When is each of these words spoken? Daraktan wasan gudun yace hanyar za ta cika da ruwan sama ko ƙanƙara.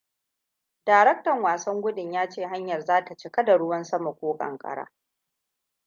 Daraktan 0.87 1.39
wasan 1.45 1.81
gudun 1.81 2.11
yace 2.13 2.45
hanyar 2.47 2.81
za 2.81 3.05
ta 3.05 3.15
cika 3.15 3.45
da 3.45 3.57
ruwan 3.57 3.83
sama 3.83 4.13
ko 4.13 4.37
ƙanƙara. 4.37 4.91